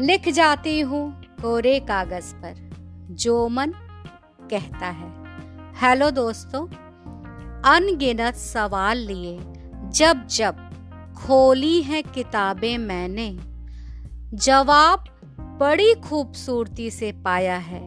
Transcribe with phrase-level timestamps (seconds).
[0.00, 2.54] लिख जाती हूँ कोरे कागज़ पर,
[3.10, 3.70] जो मन
[4.50, 5.08] कहता है।
[5.74, 6.66] हेलो दोस्तों,
[7.74, 9.38] अनगिनत सवाल लिए,
[9.90, 10.56] जब जब
[11.16, 13.38] खोली है किताबें मैंने,
[14.34, 15.04] जवाब
[15.60, 17.82] बड़ी खूबसूरती से पाया है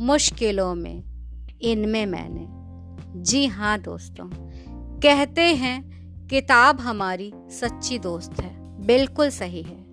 [0.00, 1.02] मुश्किलों में,
[1.62, 2.46] इनमें मैंने।
[3.22, 4.28] जी हाँ दोस्तों,
[5.00, 5.82] कहते हैं,
[6.28, 8.54] किताब हमारी सच्ची दोस्त है,
[8.86, 9.85] बिल्कुल सही है।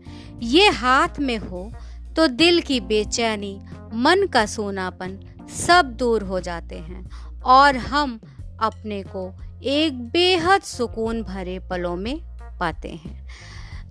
[0.44, 1.72] ये हाथ में हो
[2.16, 3.60] तो दिल की बेचैनी,
[3.96, 5.20] मन का सोनापन
[5.58, 8.20] सब दूर हो जाते हैं और हम
[8.62, 9.32] अपने को
[9.70, 12.20] एक बेहद सुकून भरे पलों में
[12.60, 13.28] पाते हैं।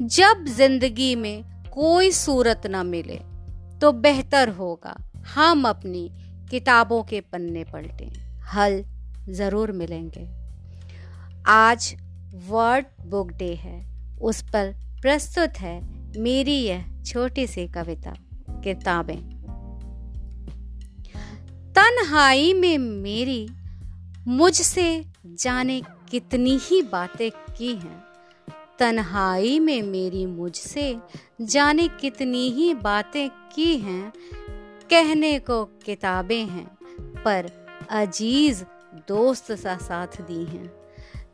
[0.00, 3.18] जब ज़िंदगी में कोई सूरत न मिले
[3.80, 4.96] तो बेहतर होगा
[5.34, 6.08] हम अपनी
[6.50, 8.12] किताबों के पन्ने पलटें।
[8.52, 8.82] हल
[9.30, 10.28] ज़रूर मिलेंगे।
[11.48, 11.94] आज
[12.48, 13.80] वर्ड बुक डे है,
[14.20, 14.72] उस पर
[15.02, 15.80] प्रस्तुत है
[16.16, 18.14] मेरी यह छोटी सी कविता,
[18.50, 19.42] किताबें।
[21.72, 23.48] तन्हाई में मेरी,
[24.26, 28.04] मुझसे जाने कितनी ही बातें की हैं।
[28.78, 30.98] तन्हाई में मेरी, मुझसे
[31.40, 34.12] जाने कितनी ही बातें की हैं।
[34.90, 36.76] कहने को किताबें हैं,
[37.24, 37.50] पर
[37.90, 38.64] अज़ीज़
[39.08, 40.72] दोस्त सा साथ दी हैं।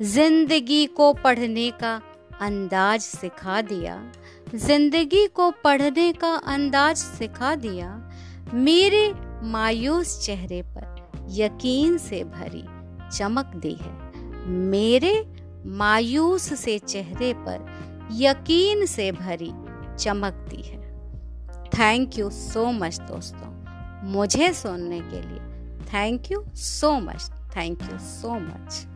[0.02, 2.02] ज़िंदगी को पढ़ने का
[2.41, 3.97] अंदाज सिखा दिया।
[4.55, 7.89] ज़िंदगी को पढ़ने का अंदाज सिखा दिया।
[8.55, 9.12] मेरे
[9.44, 12.64] मायूस चेहरे पर यकीन से भरी
[13.19, 15.14] चमक दी है। मेरे
[15.78, 17.66] मायूस से चेहरे पर
[18.12, 19.53] यकीन से भरी
[19.97, 20.77] चमक दी है।
[21.69, 25.41] थैंक यू सो मच दोस्तों। मुझे सुनने के लिए
[25.84, 28.86] thank you so much thank you so much